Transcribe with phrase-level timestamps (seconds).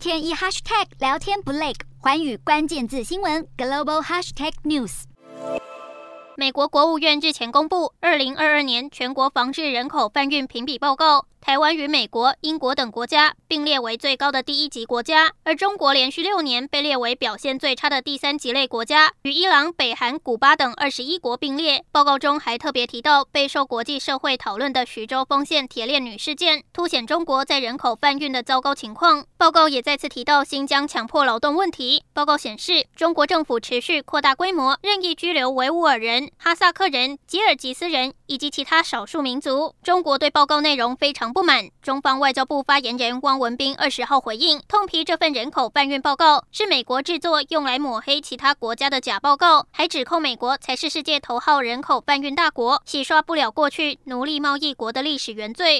[0.00, 5.02] 天一 hashtag 聊天不累，环宇关键字新闻 global hashtag news。
[6.38, 11.26] 美国国务院日前公布二零二二年全国防治人口贩运评比报告。
[11.40, 21.82] 台湾与美国、英国等国家并列为最高的第一级国家，而中国连续六年被列为表现最差的第三级类国家，与伊朗、北韩、古巴等二十一国并列。
[21.90, 29.24] 报告中还特别提到备受国际社会讨论的徐州丰县铁链女事件，凸显中国在人口贩运的糟糕情况。
[29.38, 32.04] 报告也再次提到新疆强迫劳动问题。
[32.12, 39.74] 报告显示，中国政府持续扩大规模，任意拘留维吾尔人、哈萨克人、吉尔吉斯人以及其他少数民族。
[39.82, 55.78] 中国对报告内容非常不满，中方外交部发言人汪文斌二十号回应，痛批这份人口贩运报告是美国制作用来抹黑其他国家的假报告，还指控美国才是世界头号人口贩运大国，洗刷不了过去奴隶贸易国的历史原罪。